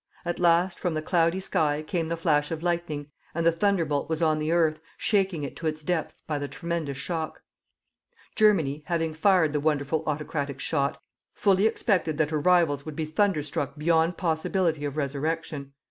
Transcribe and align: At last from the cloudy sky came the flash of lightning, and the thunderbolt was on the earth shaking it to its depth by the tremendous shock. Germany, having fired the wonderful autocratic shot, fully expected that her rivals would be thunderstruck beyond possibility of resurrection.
At 0.25 0.39
last 0.39 0.79
from 0.79 0.95
the 0.95 1.01
cloudy 1.03 1.39
sky 1.39 1.83
came 1.83 2.07
the 2.07 2.17
flash 2.17 2.49
of 2.49 2.63
lightning, 2.63 3.11
and 3.35 3.45
the 3.45 3.51
thunderbolt 3.51 4.09
was 4.09 4.19
on 4.19 4.39
the 4.39 4.51
earth 4.51 4.81
shaking 4.97 5.43
it 5.43 5.55
to 5.57 5.67
its 5.67 5.83
depth 5.83 6.23
by 6.25 6.39
the 6.39 6.47
tremendous 6.47 6.97
shock. 6.97 7.43
Germany, 8.35 8.81
having 8.87 9.13
fired 9.13 9.53
the 9.53 9.59
wonderful 9.59 10.01
autocratic 10.07 10.59
shot, 10.59 10.99
fully 11.35 11.67
expected 11.67 12.17
that 12.17 12.31
her 12.31 12.39
rivals 12.41 12.83
would 12.83 12.95
be 12.95 13.05
thunderstruck 13.05 13.77
beyond 13.77 14.17
possibility 14.17 14.85
of 14.85 14.97
resurrection. 14.97 15.71